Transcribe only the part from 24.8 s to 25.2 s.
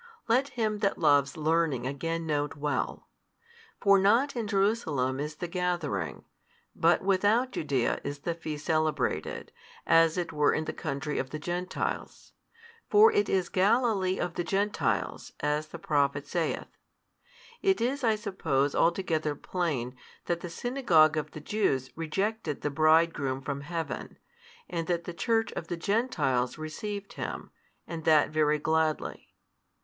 that the